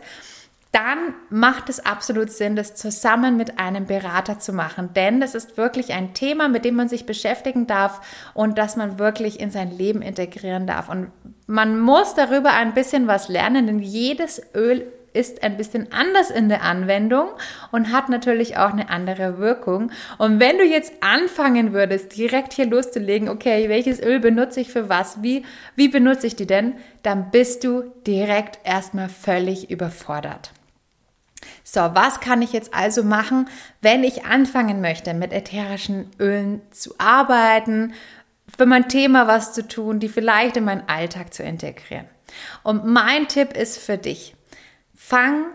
dann 0.73 1.15
macht 1.29 1.69
es 1.69 1.85
absolut 1.85 2.31
Sinn, 2.31 2.57
das 2.57 2.75
zusammen 2.75 3.37
mit 3.37 3.59
einem 3.59 3.87
Berater 3.87 4.39
zu 4.39 4.55
machen. 4.55 4.95
Denn 4.95 5.21
das 5.21 5.35
ist 5.35 5.59
wirklich 5.59 5.93
ein 5.93 6.15
Thema, 6.15 6.49
mit 6.49 6.65
dem 6.65 6.77
man 6.77 6.89
sich 6.89 7.05
beschäftigen 7.05 7.67
darf 7.67 8.01
und 8.33 8.57
das 8.57 8.77
man 8.77 8.99
wirklich 8.99 9.39
in 9.39 9.51
sein 9.51 9.71
Leben 9.71 10.01
integrieren 10.01 10.67
darf. 10.67 10.89
Und 10.89 11.11
man 11.47 11.79
muss 11.79 12.15
darüber 12.15 12.55
ein 12.55 12.73
bisschen 12.73 13.07
was 13.07 13.29
lernen, 13.29 13.67
denn 13.67 13.81
jedes 13.81 14.41
Öl 14.55 14.87
ist 15.13 15.43
ein 15.43 15.59
bisschen 15.59 15.93
anders 15.93 16.31
in 16.31 16.49
der 16.49 16.63
Anwendung 16.63 17.29
und 17.71 17.93
hat 17.93 18.09
natürlich 18.09 18.57
auch 18.57 18.73
eine 18.73 18.89
andere 18.89 19.37
Wirkung. 19.37 19.93
Und 20.17 20.41
wenn 20.41 20.57
du 20.57 20.65
jetzt 20.65 20.95
anfangen 21.03 21.75
würdest, 21.75 22.17
direkt 22.17 22.55
hier 22.55 22.65
loszulegen, 22.65 23.29
okay, 23.29 23.69
welches 23.69 24.01
Öl 24.01 24.21
benutze 24.21 24.61
ich 24.61 24.73
für 24.73 24.89
was, 24.89 25.23
wie, 25.23 25.45
wie 25.77 25.89
benutze 25.89 26.27
ich 26.27 26.37
die 26.37 26.47
denn, 26.47 26.75
dann 27.03 27.31
bist 27.31 27.63
du 27.65 27.93
direkt 28.07 28.59
erstmal 28.65 29.11
völlig 29.11 29.71
überfordert. 29.71 30.53
So, 31.75 31.81
was 31.95 32.21
kann 32.21 32.43
ich 32.43 32.53
jetzt 32.53 32.75
also 32.75 33.03
machen, 33.03 33.49
wenn 33.81 34.05
ich 34.05 34.27
anfangen 34.27 34.83
möchte, 34.83 35.15
mit 35.15 35.33
ätherischen 35.33 36.11
Ölen 36.21 36.61
zu 36.71 36.95
arbeiten, 36.99 37.95
für 38.55 38.67
mein 38.67 38.91
Thema 38.91 39.27
was 39.27 39.55
zu 39.55 39.67
tun, 39.67 39.99
die 39.99 40.11
vielleicht 40.11 40.59
in 40.59 40.65
meinen 40.65 40.87
Alltag 40.87 41.33
zu 41.33 41.43
integrieren? 41.43 42.05
Und 42.63 42.85
mein 42.85 43.27
Tipp 43.27 43.57
ist 43.57 43.79
für 43.79 43.97
dich, 43.97 44.35
fang 44.95 45.47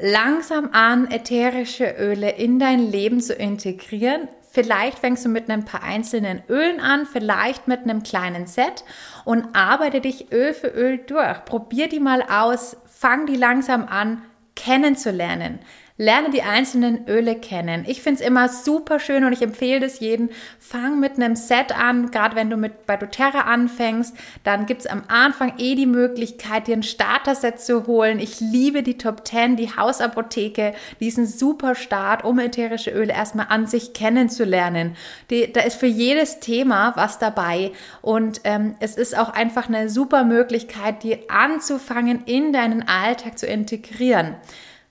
langsam 0.00 0.70
an, 0.72 1.10
ätherische 1.10 1.96
Öle 1.98 2.30
in 2.30 2.58
dein 2.58 2.90
Leben 2.90 3.20
zu 3.20 3.34
integrieren. 3.34 4.26
Vielleicht 4.50 5.00
fängst 5.00 5.26
du 5.26 5.28
mit 5.28 5.50
ein 5.50 5.66
paar 5.66 5.82
einzelnen 5.82 6.42
Ölen 6.48 6.80
an, 6.80 7.04
vielleicht 7.04 7.68
mit 7.68 7.82
einem 7.82 8.02
kleinen 8.02 8.46
Set 8.46 8.84
und 9.26 9.54
arbeite 9.54 10.00
dich 10.00 10.32
Öl 10.32 10.54
für 10.54 10.68
Öl 10.68 10.96
durch. 10.96 11.44
Probier 11.44 11.90
die 11.90 12.00
mal 12.00 12.22
aus, 12.22 12.78
fang 12.86 13.26
die 13.26 13.36
langsam 13.36 13.84
an, 13.86 14.22
kennenzulernen. 14.68 15.58
Lerne 16.00 16.30
die 16.30 16.42
einzelnen 16.42 17.08
Öle 17.08 17.34
kennen. 17.34 17.84
Ich 17.88 18.02
finde 18.02 18.20
es 18.20 18.26
immer 18.26 18.48
super 18.48 19.00
schön 19.00 19.24
und 19.24 19.32
ich 19.32 19.42
empfehle 19.42 19.80
das 19.80 19.98
jedem. 19.98 20.30
Fang 20.60 21.00
mit 21.00 21.16
einem 21.16 21.34
Set 21.34 21.76
an, 21.76 22.12
gerade 22.12 22.36
wenn 22.36 22.50
du 22.50 22.56
mit 22.56 22.86
bei 22.86 22.96
doTERRA 22.96 23.40
anfängst, 23.40 24.14
dann 24.44 24.66
gibt 24.66 24.82
es 24.82 24.86
am 24.86 25.02
Anfang 25.08 25.54
eh 25.58 25.74
die 25.74 25.86
Möglichkeit, 25.86 26.68
dir 26.68 26.76
ein 26.76 26.84
Starter-Set 26.84 27.60
zu 27.60 27.88
holen. 27.88 28.20
Ich 28.20 28.38
liebe 28.38 28.84
die 28.84 28.96
Top 28.96 29.26
10, 29.26 29.56
die 29.56 29.74
Hausapotheke, 29.76 30.72
diesen 31.00 31.26
super 31.26 31.74
Start, 31.74 32.24
um 32.24 32.38
ätherische 32.38 32.92
Öle 32.92 33.12
erstmal 33.12 33.46
an 33.48 33.66
sich 33.66 33.92
kennenzulernen. 33.92 34.94
Die, 35.30 35.52
da 35.52 35.62
ist 35.62 35.80
für 35.80 35.86
jedes 35.86 36.38
Thema 36.38 36.92
was 36.94 37.18
dabei 37.18 37.72
und 38.02 38.42
ähm, 38.44 38.76
es 38.78 38.96
ist 38.96 39.18
auch 39.18 39.30
einfach 39.30 39.68
eine 39.68 39.88
super 39.88 40.22
Möglichkeit, 40.22 41.02
dir 41.02 41.18
anzufangen, 41.26 42.22
in 42.26 42.52
deinen 42.52 42.86
Alltag 42.86 43.36
zu 43.36 43.48
integrieren. 43.48 44.36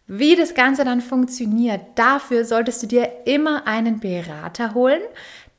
Wie 0.07 0.37
das 0.37 0.53
Ganze 0.53 0.85
dann 0.85 1.01
funktioniert, 1.01 1.81
dafür 1.95 2.45
solltest 2.45 2.81
du 2.81 2.87
dir 2.87 3.09
immer 3.25 3.67
einen 3.67 3.99
Berater 3.99 4.73
holen, 4.73 5.01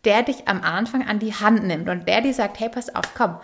der 0.05 0.23
dich 0.23 0.49
am 0.49 0.63
Anfang 0.63 1.07
an 1.07 1.19
die 1.19 1.35
Hand 1.35 1.65
nimmt 1.65 1.89
und 1.89 2.09
der 2.09 2.23
dir 2.23 2.33
sagt, 2.33 2.59
hey, 2.59 2.71
pass 2.71 2.95
auf, 2.95 3.15
komm, 3.15 3.37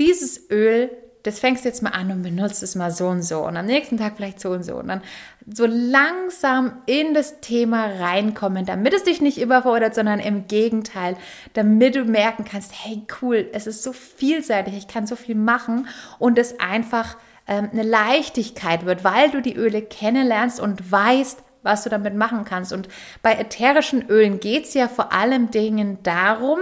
dieses 0.00 0.50
Öl, 0.50 0.90
das 1.22 1.38
fängst 1.38 1.64
du 1.64 1.68
jetzt 1.68 1.82
mal 1.82 1.90
an 1.90 2.10
und 2.10 2.22
benutzt 2.22 2.62
es 2.62 2.74
mal 2.74 2.90
so 2.90 3.06
und 3.06 3.22
so 3.22 3.46
und 3.46 3.56
am 3.56 3.66
nächsten 3.66 3.98
Tag 3.98 4.14
vielleicht 4.16 4.40
so 4.40 4.50
und 4.50 4.64
so. 4.64 4.76
Und 4.76 4.88
dann 4.88 5.02
so 5.46 5.66
langsam 5.66 6.72
in 6.86 7.14
das 7.14 7.40
Thema 7.40 7.86
reinkommen, 7.86 8.64
damit 8.66 8.94
es 8.94 9.04
dich 9.04 9.20
nicht 9.20 9.40
überfordert, 9.40 9.94
sondern 9.94 10.20
im 10.20 10.48
Gegenteil, 10.48 11.16
damit 11.54 11.94
du 11.94 12.04
merken 12.04 12.44
kannst, 12.44 12.72
hey, 12.84 13.02
cool, 13.20 13.48
es 13.52 13.66
ist 13.66 13.82
so 13.82 13.92
vielseitig, 13.92 14.76
ich 14.76 14.88
kann 14.88 15.06
so 15.06 15.16
viel 15.16 15.34
machen 15.34 15.86
und 16.18 16.38
es 16.38 16.58
einfach 16.60 17.16
ähm, 17.48 17.70
eine 17.72 17.82
Leichtigkeit 17.82 18.84
wird, 18.86 19.02
weil 19.02 19.30
du 19.30 19.42
die 19.42 19.56
Öle 19.56 19.82
kennenlernst 19.82 20.60
und 20.60 20.92
weißt, 20.92 21.42
was 21.62 21.82
du 21.82 21.90
damit 21.90 22.14
machen 22.14 22.44
kannst. 22.44 22.72
Und 22.72 22.88
bei 23.22 23.32
ätherischen 23.34 24.08
Ölen 24.08 24.38
geht 24.38 24.66
es 24.66 24.74
ja 24.74 24.86
vor 24.86 25.12
allem 25.12 25.50
Dingen 25.50 25.98
darum, 26.02 26.60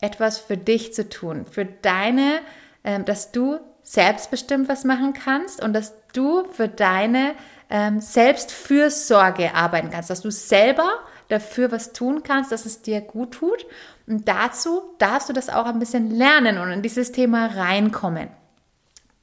etwas 0.00 0.38
für 0.38 0.56
dich 0.56 0.92
zu 0.92 1.08
tun, 1.08 1.46
für 1.50 1.64
deine, 1.64 2.40
ähm, 2.84 3.04
dass 3.04 3.32
du 3.32 3.58
selbstbestimmt 3.82 4.68
was 4.68 4.84
machen 4.84 5.14
kannst 5.14 5.62
und 5.62 5.72
dass 5.72 5.94
du 6.12 6.44
für 6.52 6.68
deine 6.68 7.34
ähm, 7.70 8.00
Selbstfürsorge 8.00 9.54
arbeiten 9.54 9.90
kannst, 9.90 10.10
dass 10.10 10.22
du 10.22 10.30
selber 10.30 10.90
dafür 11.28 11.70
was 11.70 11.92
tun 11.92 12.22
kannst, 12.22 12.52
dass 12.52 12.66
es 12.66 12.82
dir 12.82 13.00
gut 13.00 13.32
tut. 13.32 13.66
Und 14.06 14.26
dazu 14.28 14.82
darfst 14.98 15.28
du 15.28 15.32
das 15.32 15.48
auch 15.48 15.66
ein 15.66 15.78
bisschen 15.78 16.10
lernen 16.10 16.58
und 16.58 16.70
in 16.70 16.82
dieses 16.82 17.12
Thema 17.12 17.46
reinkommen. 17.46 18.28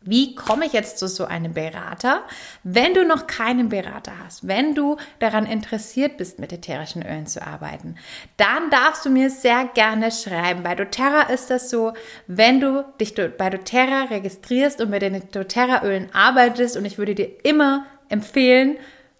Wie 0.10 0.36
komme 0.36 0.66
ich 0.66 0.74
jetzt 0.74 1.00
zu 1.00 1.08
so 1.08 1.26
einem 1.26 1.54
Berater? 1.54 2.24
Wenn 2.64 2.94
du 2.94 3.06
noch 3.06 3.28
keinen 3.28 3.70
Berater 3.70 4.14
hast, 4.24 4.48
wenn 4.48 4.74
du 4.74 4.98
daran 5.20 5.46
interessiert 5.46 6.18
bist, 6.18 6.40
mit 6.40 6.54
ätherischen 6.54 7.06
Ölen 7.06 7.28
zu 7.28 7.46
arbeiten, 7.46 7.96
dann 8.38 8.70
darfst 8.70 9.06
du 9.06 9.10
mir 9.10 9.30
sehr 9.30 9.70
gerne 9.74 10.12
schreiben. 10.12 10.64
Bei 10.64 10.76
doTERRA 10.76 11.24
ist 11.24 11.50
das 11.50 11.70
so, 11.70 11.94
wenn 12.28 12.60
du 12.60 12.86
dich 13.02 13.16
bei 13.16 13.50
doTERRA 13.50 14.06
registrierst 14.10 14.82
und 14.82 14.90
mit 14.90 15.02
den 15.02 15.22
doTERRA-Ölen 15.32 16.10
arbeitest 16.14 16.78
und 16.78 16.86
ich 16.86 16.98
würde 16.98 17.14
dir 17.16 17.30
immer 17.44 17.86
empfehlen, 18.10 18.78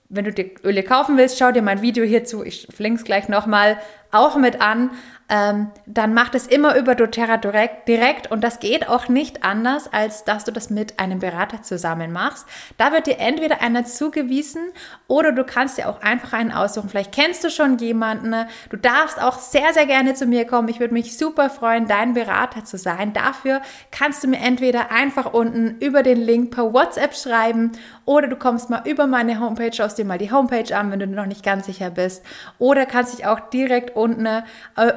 wenn 0.10 0.26
du 0.26 0.32
dir 0.32 0.52
Öle 0.64 0.84
kaufen 0.84 1.18
willst, 1.18 1.38
schau 1.38 1.52
dir 1.52 1.62
mein 1.62 1.82
Video 1.82 2.06
hierzu, 2.06 2.44
ich 2.44 2.68
verlinke 2.74 3.00
es 3.00 3.06
gleich 3.06 3.28
nochmal, 3.28 3.78
auch 4.18 4.36
mit 4.36 4.62
an 4.62 4.92
ähm, 5.30 5.72
dann 5.86 6.14
macht 6.14 6.36
es 6.36 6.48
immer 6.48 6.78
über 6.78 6.96
doTERRA 6.96 7.38
direkt, 7.38 7.88
direkt 7.88 8.32
und 8.32 8.42
das 8.42 8.60
geht 8.60 8.88
auch 8.88 9.10
nicht 9.10 9.44
anders, 9.44 9.92
als 9.92 10.24
dass 10.24 10.46
du 10.46 10.52
das 10.52 10.70
mit 10.70 11.00
einem 11.00 11.20
Berater 11.20 11.62
zusammen 11.62 12.14
machst. 12.14 12.46
Da 12.78 12.94
wird 12.94 13.08
dir 13.08 13.20
entweder 13.20 13.60
einer 13.62 13.84
zugewiesen 13.84 14.62
oder 15.08 15.34
du 15.34 15.44
kannst 15.44 15.78
dir 15.78 15.90
auch 15.90 16.02
einfach 16.02 16.32
einen 16.32 16.54
aussuchen. 16.54 16.88
Vielleicht 16.88 17.12
kennst 17.12 17.44
du 17.44 17.50
schon 17.50 17.78
jemanden. 17.78 18.34
Du 18.70 18.78
darfst 18.78 19.22
auch 19.22 19.40
sehr, 19.40 19.74
sehr 19.74 19.86
gerne 19.86 20.14
zu 20.14 20.28
mir 20.28 20.46
kommen. 20.46 20.70
Ich 20.70 20.80
würde 20.80 20.94
mich 20.94 21.18
super 21.18 21.50
freuen, 21.50 21.88
dein 21.88 22.14
Berater 22.14 22.64
zu 22.64 22.78
sein. 22.78 23.12
Dafür 23.12 23.62
kannst 23.92 24.24
du 24.24 24.30
mir 24.30 24.40
entweder 24.40 24.92
einfach 24.92 25.34
unten 25.34 25.76
über 25.82 26.04
den 26.04 26.22
Link 26.22 26.52
per 26.52 26.74
WhatsApp 26.74 27.14
schreiben 27.16 27.74
oder 28.06 28.28
du 28.28 28.38
kommst 28.38 28.70
mal 28.70 28.84
über 28.86 29.08
meine 29.08 29.42
Homepage, 29.42 29.74
schaust 29.74 29.98
dir 29.98 30.06
mal 30.06 30.18
die 30.18 30.32
Homepage 30.32 30.74
an, 30.74 30.90
wenn 30.90 31.00
du 31.00 31.08
noch 31.08 31.26
nicht 31.26 31.44
ganz 31.44 31.66
sicher 31.66 31.90
bist. 31.90 32.24
Oder 32.60 32.86
kannst 32.86 33.18
dich 33.18 33.26
auch 33.26 33.42
direkt 33.50 33.98
unten 33.98 34.07
äh, 34.26 34.44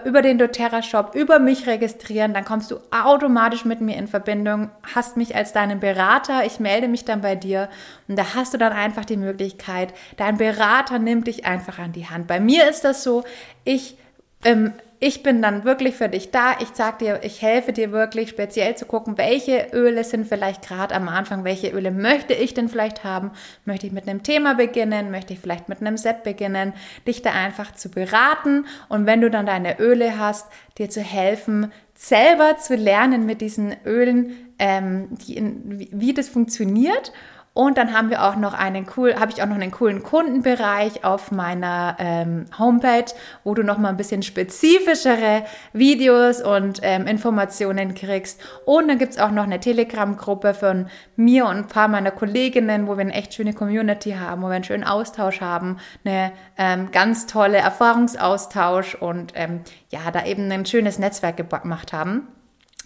über 0.04 0.20
über 0.20 0.28
den 0.28 0.38
doTERRA 0.38 0.82
Shop 0.82 1.14
über 1.14 1.38
mich 1.38 1.66
registrieren, 1.66 2.34
dann 2.34 2.44
kommst 2.44 2.70
du 2.70 2.76
automatisch 2.90 3.64
mit 3.64 3.80
mir 3.80 3.96
in 3.96 4.06
Verbindung, 4.06 4.70
hast 4.94 5.16
mich 5.16 5.34
als 5.34 5.54
deinen 5.54 5.80
Berater, 5.80 6.44
ich 6.44 6.60
melde 6.60 6.88
mich 6.88 7.06
dann 7.06 7.22
bei 7.22 7.36
dir 7.36 7.70
und 8.06 8.18
da 8.18 8.34
hast 8.34 8.52
du 8.52 8.58
dann 8.58 8.72
einfach 8.72 9.06
die 9.06 9.16
Möglichkeit, 9.16 9.94
dein 10.18 10.36
Berater 10.36 10.98
nimmt 10.98 11.26
dich 11.26 11.46
einfach 11.46 11.78
an 11.78 11.92
die 11.92 12.06
Hand. 12.06 12.26
Bei 12.26 12.38
mir 12.38 12.68
ist 12.68 12.84
das 12.84 13.02
so, 13.02 13.24
ich 13.64 13.96
ähm, 14.44 14.74
ich 15.02 15.22
bin 15.22 15.40
dann 15.40 15.64
wirklich 15.64 15.96
für 15.96 16.10
dich 16.10 16.30
da. 16.30 16.58
Ich 16.60 16.68
sag 16.74 16.98
dir, 16.98 17.20
ich 17.22 17.40
helfe 17.40 17.72
dir 17.72 17.90
wirklich 17.90 18.28
speziell 18.28 18.76
zu 18.76 18.84
gucken, 18.84 19.16
welche 19.16 19.68
Öle 19.72 20.04
sind 20.04 20.26
vielleicht 20.26 20.68
gerade 20.68 20.94
am 20.94 21.08
Anfang, 21.08 21.42
welche 21.42 21.70
Öle 21.70 21.90
möchte 21.90 22.34
ich 22.34 22.52
denn 22.52 22.68
vielleicht 22.68 23.02
haben? 23.02 23.30
Möchte 23.64 23.86
ich 23.86 23.94
mit 23.94 24.06
einem 24.06 24.22
Thema 24.22 24.54
beginnen? 24.54 25.10
Möchte 25.10 25.32
ich 25.32 25.40
vielleicht 25.40 25.70
mit 25.70 25.80
einem 25.80 25.96
Set 25.96 26.22
beginnen? 26.22 26.74
Dich 27.06 27.22
da 27.22 27.32
einfach 27.32 27.72
zu 27.72 27.90
beraten 27.90 28.66
und 28.90 29.06
wenn 29.06 29.22
du 29.22 29.30
dann 29.30 29.46
deine 29.46 29.80
Öle 29.80 30.18
hast, 30.18 30.46
dir 30.76 30.90
zu 30.90 31.00
helfen, 31.00 31.72
selber 31.94 32.58
zu 32.58 32.76
lernen 32.76 33.24
mit 33.24 33.40
diesen 33.40 33.74
Ölen, 33.86 34.54
ähm, 34.58 35.08
die 35.26 35.34
in, 35.34 35.78
wie, 35.78 35.88
wie 35.92 36.12
das 36.12 36.28
funktioniert 36.28 37.10
und 37.52 37.78
dann 37.78 37.92
haben 37.92 38.10
wir 38.10 38.22
auch 38.22 38.36
noch 38.36 38.54
einen 38.54 38.86
cool, 38.96 39.16
habe 39.16 39.32
ich 39.32 39.42
auch 39.42 39.46
noch 39.46 39.56
einen 39.56 39.72
coolen 39.72 40.04
Kundenbereich 40.04 41.04
auf 41.04 41.32
meiner 41.32 41.96
ähm, 41.98 42.44
Homepage, 42.56 43.12
wo 43.42 43.54
du 43.54 43.64
noch 43.64 43.76
mal 43.76 43.88
ein 43.88 43.96
bisschen 43.96 44.22
spezifischere 44.22 45.42
Videos 45.72 46.40
und 46.40 46.78
ähm, 46.82 47.08
Informationen 47.08 47.96
kriegst. 47.96 48.40
Und 48.66 48.86
dann 48.86 48.98
gibt 48.98 49.14
es 49.14 49.18
auch 49.18 49.32
noch 49.32 49.42
eine 49.42 49.58
Telegram-Gruppe 49.58 50.54
von 50.54 50.86
mir 51.16 51.46
und 51.46 51.56
ein 51.56 51.66
paar 51.66 51.88
meiner 51.88 52.12
Kolleginnen, 52.12 52.86
wo 52.86 52.96
wir 52.96 53.00
eine 53.00 53.14
echt 53.14 53.34
schöne 53.34 53.52
Community 53.52 54.12
haben, 54.12 54.42
wo 54.42 54.46
wir 54.46 54.54
einen 54.54 54.64
schönen 54.64 54.84
Austausch 54.84 55.40
haben, 55.40 55.78
eine 56.04 56.30
ähm, 56.56 56.92
ganz 56.92 57.26
tolle 57.26 57.58
Erfahrungsaustausch 57.58 58.94
und 58.94 59.32
ähm, 59.34 59.62
ja, 59.90 60.10
da 60.12 60.24
eben 60.24 60.50
ein 60.52 60.66
schönes 60.66 61.00
Netzwerk 61.00 61.36
gemacht 61.36 61.92
haben. 61.92 62.28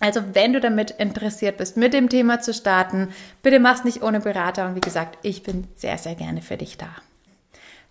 Also 0.00 0.20
wenn 0.34 0.52
du 0.52 0.60
damit 0.60 0.90
interessiert 0.92 1.56
bist, 1.56 1.76
mit 1.76 1.94
dem 1.94 2.08
Thema 2.08 2.40
zu 2.40 2.52
starten, 2.52 3.08
bitte 3.42 3.60
mach's 3.60 3.84
nicht 3.84 4.02
ohne 4.02 4.20
Berater 4.20 4.66
und 4.66 4.74
wie 4.74 4.80
gesagt, 4.80 5.18
ich 5.22 5.42
bin 5.42 5.66
sehr, 5.76 5.98
sehr 5.98 6.14
gerne 6.14 6.42
für 6.42 6.56
dich 6.56 6.76
da. 6.76 6.88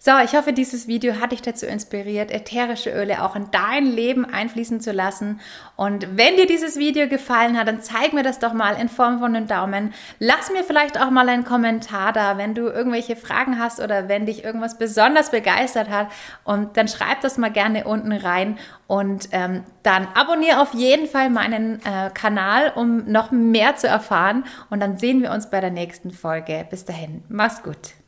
So, 0.05 0.11
ich 0.21 0.35
hoffe, 0.35 0.51
dieses 0.51 0.89
Video 0.89 1.21
hat 1.21 1.31
dich 1.31 1.41
dazu 1.41 1.65
inspiriert, 1.65 2.29
ätherische 2.29 2.89
Öle 2.89 3.23
auch 3.23 3.37
in 3.37 3.49
dein 3.51 3.85
Leben 3.85 4.25
einfließen 4.25 4.81
zu 4.81 4.91
lassen. 4.91 5.39
Und 5.77 6.17
wenn 6.17 6.35
dir 6.35 6.45
dieses 6.45 6.75
Video 6.75 7.07
gefallen 7.07 7.57
hat, 7.57 7.69
dann 7.69 7.81
zeig 7.81 8.11
mir 8.11 8.21
das 8.21 8.37
doch 8.37 8.51
mal 8.51 8.73
in 8.73 8.89
Form 8.89 9.19
von 9.19 9.33
einem 9.33 9.47
Daumen. 9.47 9.93
Lass 10.19 10.51
mir 10.51 10.65
vielleicht 10.65 10.99
auch 10.99 11.09
mal 11.09 11.29
einen 11.29 11.45
Kommentar 11.45 12.11
da, 12.11 12.37
wenn 12.37 12.53
du 12.53 12.63
irgendwelche 12.63 13.15
Fragen 13.15 13.59
hast 13.59 13.79
oder 13.79 14.09
wenn 14.09 14.25
dich 14.25 14.43
irgendwas 14.43 14.77
besonders 14.77 15.31
begeistert 15.31 15.89
hat. 15.89 16.07
Und 16.43 16.75
dann 16.75 16.89
schreib 16.89 17.21
das 17.21 17.37
mal 17.37 17.49
gerne 17.49 17.85
unten 17.85 18.11
rein. 18.11 18.57
Und 18.87 19.29
ähm, 19.31 19.63
dann 19.83 20.09
abonniere 20.15 20.59
auf 20.59 20.73
jeden 20.73 21.07
Fall 21.07 21.29
meinen 21.29 21.79
äh, 21.85 22.09
Kanal, 22.13 22.73
um 22.75 23.09
noch 23.09 23.31
mehr 23.31 23.77
zu 23.77 23.87
erfahren. 23.87 24.43
Und 24.69 24.81
dann 24.81 24.97
sehen 24.97 25.21
wir 25.21 25.31
uns 25.31 25.49
bei 25.49 25.61
der 25.61 25.71
nächsten 25.71 26.11
Folge. 26.11 26.67
Bis 26.69 26.83
dahin, 26.83 27.23
mach's 27.29 27.63
gut. 27.63 28.02